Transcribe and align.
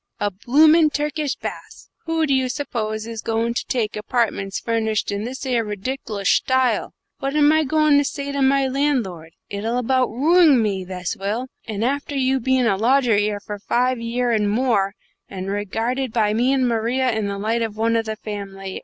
A 0.19 0.31
bloomin' 0.31 0.89
Turkish 0.89 1.35
baths! 1.35 1.91
Who 2.07 2.25
do 2.25 2.33
you 2.33 2.49
suppose 2.49 3.05
is 3.05 3.21
goin' 3.21 3.53
to 3.53 3.63
take 3.67 3.95
apartments 3.95 4.59
furnished 4.59 5.11
in 5.11 5.25
this 5.25 5.45
'ere 5.45 5.63
ridic'loush 5.63 6.37
style? 6.37 6.95
What 7.19 7.35
am 7.35 7.51
I 7.51 7.63
goin' 7.65 7.99
to 7.99 8.03
say 8.03 8.31
to 8.31 8.41
my 8.41 8.67
landlord? 8.67 9.33
It'll 9.47 9.77
about 9.77 10.09
ruing 10.09 10.59
me, 10.59 10.83
this 10.83 11.15
will; 11.15 11.49
and 11.67 11.85
after 11.85 12.15
you 12.15 12.39
bein' 12.39 12.65
a 12.65 12.77
lodger 12.77 13.15
'ere 13.15 13.39
for 13.39 13.59
five 13.59 13.99
year 13.99 14.31
and 14.31 14.49
more, 14.49 14.95
and 15.29 15.51
regarded 15.51 16.11
by 16.11 16.33
me 16.33 16.51
and 16.51 16.67
Maria 16.67 17.11
in 17.11 17.27
the 17.27 17.37
light 17.37 17.61
of 17.61 17.77
one 17.77 17.95
of 17.95 18.05
the 18.07 18.15
family. 18.15 18.79